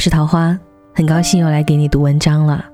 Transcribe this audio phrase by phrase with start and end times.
[0.00, 0.58] 是桃花，
[0.94, 2.64] 很高兴又来给你读文章了。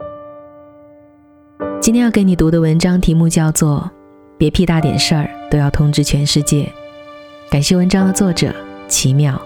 [1.81, 3.81] 今天要给你读的文章题目叫做
[4.39, 6.63] 《别屁大点事儿都要通知全世界》，
[7.51, 8.55] 感谢文章的作者
[8.87, 9.43] 奇妙。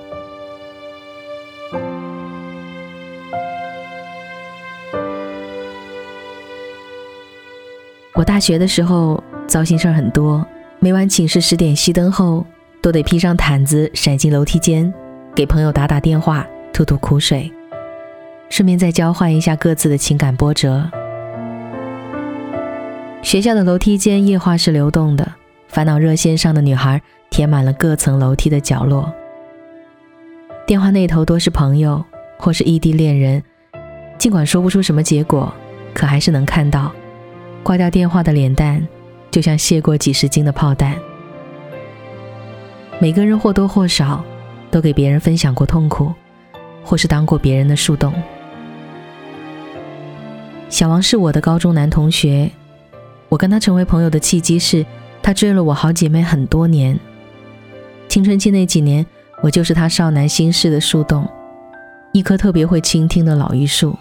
[8.15, 10.47] 我大学的时候糟心事儿很多，
[10.81, 12.45] 每晚寝室十点熄灯后，
[12.83, 14.93] 都得披上毯子闪进楼梯间，
[15.35, 17.51] 给朋友打打电话，吐吐苦水。
[18.51, 20.91] 顺便再交换一下各自的情感波折。
[23.23, 25.33] 学校的楼梯间液化是流动的，
[25.69, 27.01] 烦恼热线上的女孩
[27.31, 29.11] 填满了各层楼梯的角落。
[30.67, 32.05] 电话那头多是朋友
[32.39, 33.43] 或是异地恋人，
[34.19, 35.53] 尽管说不出什么结果，
[35.95, 36.93] 可还是能看到
[37.63, 38.87] 挂掉电话的脸蛋，
[39.31, 40.97] 就像卸过几十斤的炮弹。
[42.99, 44.25] 每个人或多或少
[44.71, 46.13] 都给别人分享过痛苦，
[46.85, 48.13] 或是当过别人的树洞。
[50.71, 52.49] 小王是我的高中男同学，
[53.29, 54.87] 我跟他成为朋友的契机是，
[55.21, 56.99] 他追了我好姐妹很多年。
[58.09, 59.05] 青春期那几年，
[59.43, 61.29] 我就是他少男心事的树洞，
[62.13, 63.99] 一棵特别会倾听的老榆树。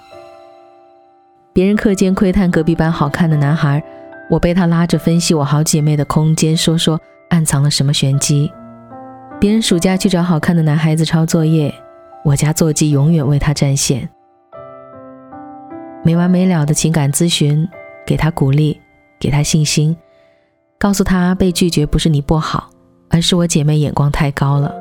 [1.52, 3.84] 别人课间窥探隔壁班好看的男孩，
[4.30, 8.50] 我被他拉着分析我好姐妹的空间，说说暗藏了什么玄机。
[9.40, 11.74] 别人暑假去找好看的男孩子抄作业，
[12.24, 14.08] 我家座机永远为他占线。
[16.04, 17.68] 没完没了的情感咨询，
[18.06, 18.80] 给他鼓励，
[19.20, 19.96] 给他信心，
[20.80, 22.70] 告诉他被拒绝不是你不好，
[23.10, 24.74] 而是我姐妹眼光太高了。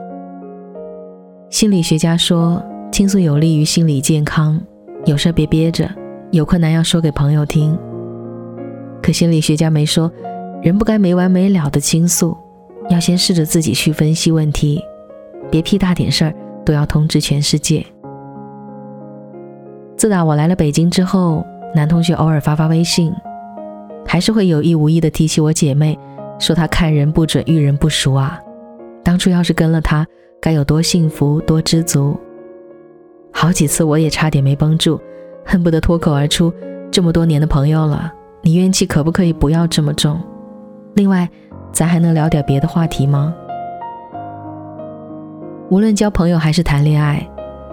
[1.50, 4.60] 心理学家说，倾诉有利于心理健康，
[5.06, 5.90] 有事别憋着，
[6.30, 7.76] 有困难要说给朋友听。
[9.02, 10.12] 可心理学家没说，
[10.62, 12.36] 人不该没完没了的倾诉，
[12.90, 14.82] 要先试着自己去分析问题，
[15.50, 17.84] 别屁大点事儿都要通知全世界。
[19.98, 21.44] 自打我来了北京之后，
[21.74, 23.12] 男同学偶尔发发微信，
[24.06, 25.98] 还是会有意无意的提起我姐妹，
[26.38, 28.38] 说她看人不准，遇人不淑啊。
[29.02, 30.06] 当初要是跟了他，
[30.40, 32.16] 该有多幸福，多知足。
[33.32, 35.00] 好几次我也差点没绷住，
[35.44, 36.52] 恨不得脱口而出：
[36.92, 40.20] 这么多年的朋友了，你怨气可不可以不要这么重？
[40.94, 41.28] 另外，
[41.72, 43.34] 咱还能聊点别的话题吗？
[45.70, 47.28] 无论交朋友还是谈恋爱，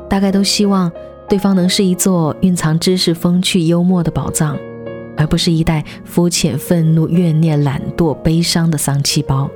[0.09, 0.92] 大概都希望。
[1.28, 4.56] 对方能是一座蕴藏知识、风趣、幽默的宝藏，
[5.18, 9.50] 而不是一袋肤浅、愤怒、怨念、懒惰、悲伤的丧气包。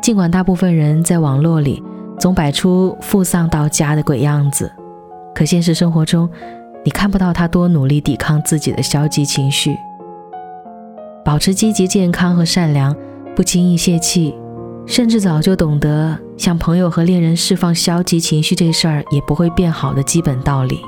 [0.00, 1.82] 尽管大部分人在网络里
[2.18, 4.72] 总摆出负丧到家的鬼样子，
[5.34, 6.30] 可现实生活中，
[6.82, 9.76] 你看不到他多努力抵抗自己的消极情绪，
[11.22, 12.96] 保持积极、健康和善良，
[13.36, 14.34] 不轻易泄气。
[14.88, 20.80] 甚至早就懂得向朋友和恋人释放消极情绪这事儿也不会变好的基本道理。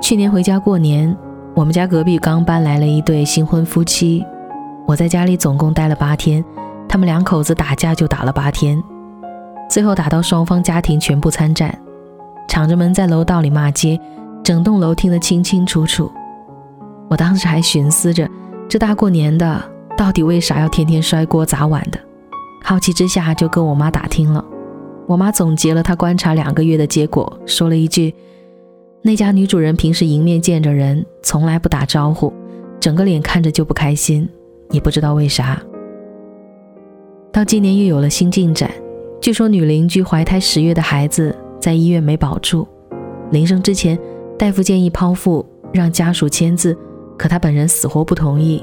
[0.00, 1.14] 去年回家过年，
[1.56, 4.24] 我们家隔壁刚搬来了一对新婚夫妻，
[4.86, 6.42] 我在家里总共待了八天，
[6.88, 8.80] 他们两口子打架就打了八天，
[9.68, 11.76] 最后打到双方家庭全部参战，
[12.46, 14.00] 敞着门在楼道里骂街，
[14.44, 16.08] 整栋楼听得清清楚楚。
[17.10, 18.30] 我当时还寻思着，
[18.68, 19.60] 这大过年的。
[19.98, 21.98] 到底为啥要天天摔锅砸碗的？
[22.62, 24.44] 好奇之下就跟我妈打听了。
[25.08, 28.14] 我妈总结了她观察两个月的结果，说了一句
[29.02, 32.32] ：“那家女主人平时迎面见着人从来不打招呼，
[32.78, 34.28] 整个脸看着就不开心，
[34.70, 35.60] 也不知道为啥。”
[37.32, 38.70] 到今年又有了新进展，
[39.20, 42.68] 据说女邻居怀胎十月的孩子在医院没保住，
[43.32, 43.98] 临生之前
[44.38, 46.78] 大夫建议剖腹让家属签字，
[47.16, 48.62] 可她本人死活不同意。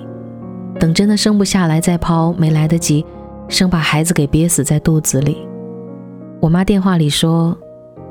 [0.79, 3.05] 等真的生不下来再剖，没来得及，
[3.47, 5.47] 生把孩子给憋死在肚子里。
[6.41, 7.57] 我妈电话里说，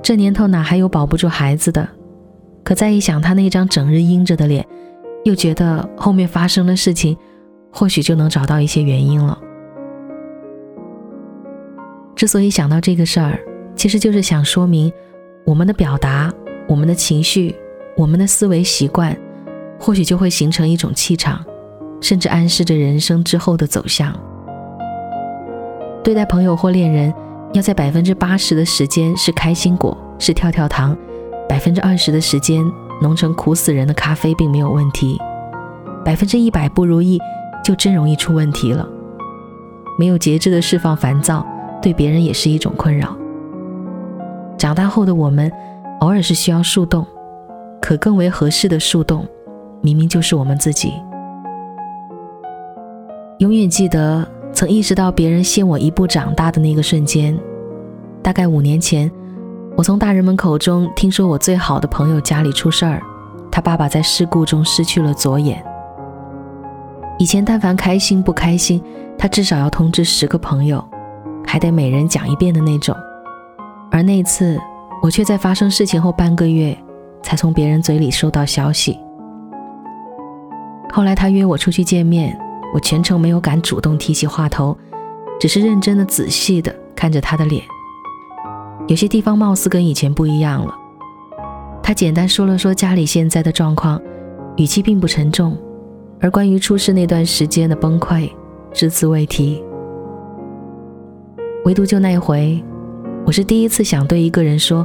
[0.03, 1.87] 这年头哪还有保不住孩子的？
[2.63, 4.67] 可再一想她那张整日阴着的脸，
[5.25, 7.17] 又觉得后面发生的事情，
[7.71, 9.39] 或许就能找到一些原因了。
[12.17, 13.39] 之所以想到这个事儿，
[13.77, 14.91] 其实就是想说明，
[15.45, 16.33] 我们的表达、
[16.67, 17.55] 我们的情绪、
[17.97, 19.15] 我们的思维习惯，
[19.79, 21.45] 或许就会形成一种气场。
[22.05, 24.15] 甚至暗示着人生之后的走向。
[26.03, 27.11] 对待朋友或恋人，
[27.55, 30.95] 要在百分之八十的时间是开心果，是跳跳糖；
[31.49, 32.63] 百分之二十的时间
[33.01, 35.19] 浓成苦死人的咖啡，并没有问题。
[36.05, 37.19] 百分之一百不如意，
[37.65, 38.87] 就真容易出问题了。
[39.99, 41.47] 没有节制的释放烦躁，
[41.81, 43.17] 对别人也是一种困扰。
[44.59, 45.51] 长大后的我们，
[46.01, 47.07] 偶尔是需要树洞，
[47.81, 49.27] 可更为合适的树洞，
[49.81, 50.93] 明明就是我们自己。
[53.39, 57.37] 永远记得曾意识到别人先我一步长大的那个瞬间，
[58.23, 59.11] 大概五年前，
[59.77, 63.03] 我从大人们口中听说我最好的朋友家里出事儿，
[63.51, 65.63] 他爸爸在事故中失去了左眼。
[67.19, 68.81] 以前但凡开心不开心，
[69.19, 70.83] 他至少要通知十个朋友，
[71.45, 72.95] 还得每人讲一遍的那种。
[73.91, 74.61] 而那次，
[75.03, 76.77] 我却在发生事情后半个月，
[77.21, 78.97] 才从别人嘴里收到消息。
[80.93, 82.39] 后来他约我出去见面，
[82.75, 84.77] 我全程没有敢主动提起话头，
[85.39, 87.63] 只是认真的、仔细的看着他的脸。
[88.89, 90.75] 有些地方貌似跟以前不一样了。
[91.81, 94.03] 他简单说了说家里现在的状况，
[94.57, 95.57] 语气并不沉重，
[96.21, 98.29] 而关于出事那段时间的崩溃，
[98.73, 99.63] 只字未提。
[101.65, 102.61] 唯独就那一回，
[103.25, 104.85] 我是第一次想对一个人说：“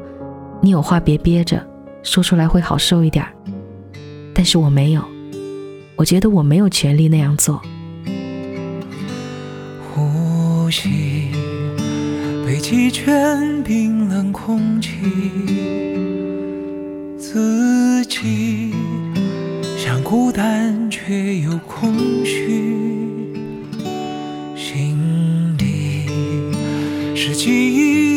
[0.61, 1.59] 你有话别憋着，
[2.03, 3.25] 说出来会好受一点。”
[4.31, 5.01] 但是我没有。
[5.95, 7.59] 我觉得我没有权利那样做。
[10.69, 11.29] 呼吸，
[12.45, 14.91] 北极圈冰冷空气，
[17.17, 18.71] 自己
[19.75, 22.75] 像孤单却又空虚，
[24.55, 24.95] 心
[25.57, 26.05] 底
[27.15, 27.49] 是记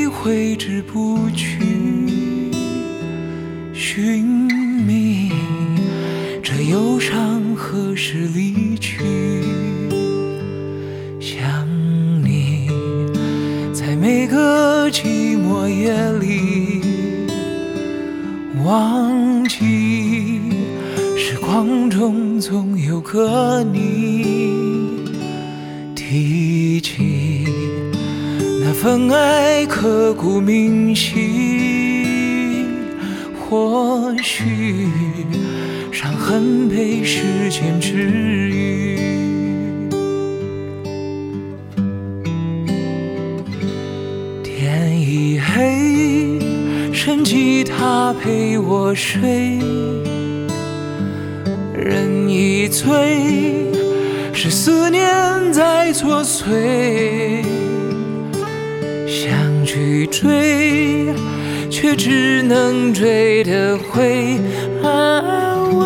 [0.02, 1.56] 忆挥之不去，
[3.72, 5.32] 寻觅
[6.42, 7.40] 这忧伤。
[7.56, 9.31] 何时离去？
[22.42, 25.04] 总有个你，
[25.94, 27.46] 提起
[28.60, 32.66] 那份爱刻骨铭心，
[33.38, 34.88] 或许。
[35.92, 38.10] 伤痕被时间治
[38.50, 38.96] 愈。
[44.42, 46.40] 天已黑，
[46.92, 49.60] 剩吉他陪我睡。
[51.82, 53.66] 人已醉，
[54.32, 57.42] 是思念在作祟。
[59.06, 59.30] 想
[59.64, 61.14] 去追，
[61.70, 64.38] 却只能追得回
[64.82, 65.84] 安慰。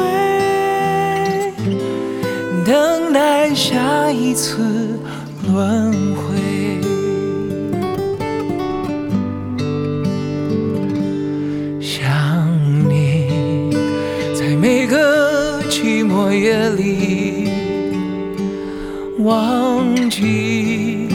[2.64, 4.98] 等待下一次
[5.46, 6.25] 轮回，
[15.86, 17.48] 寂寞夜里，
[19.18, 21.06] 忘记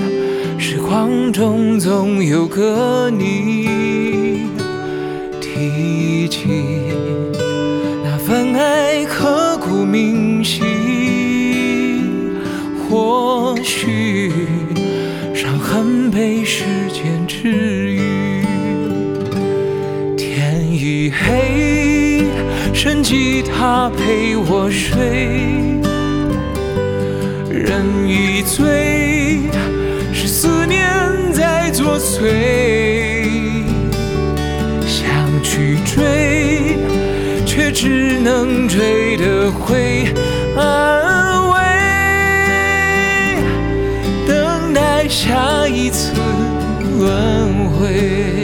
[0.57, 3.60] 时光中总有个你，
[23.11, 24.95] 吉他陪我睡。
[27.49, 29.49] 人已醉，
[30.13, 30.81] 是思念
[31.33, 32.31] 在作祟。
[34.87, 35.03] 想
[35.43, 36.77] 去追，
[37.45, 40.13] 却只能追得回
[40.55, 41.59] 安慰，
[44.25, 45.05] 等待。
[45.09, 46.13] 下一次
[46.97, 48.40] 轮回，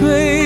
[0.00, 0.39] 对